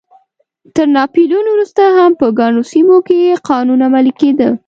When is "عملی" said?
3.87-4.13